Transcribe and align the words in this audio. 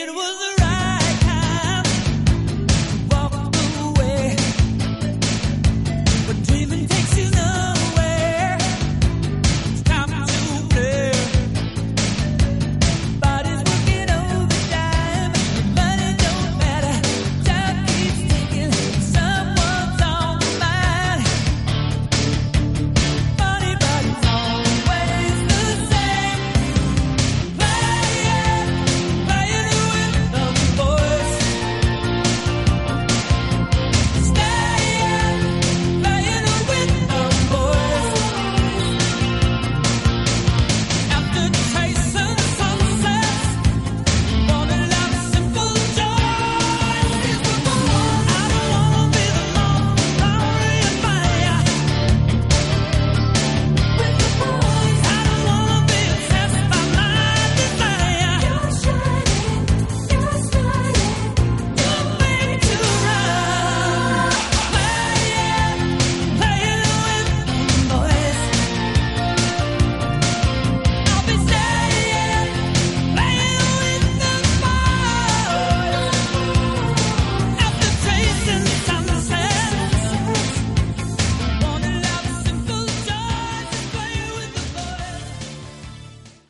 It 0.00 0.14
was 0.14 0.47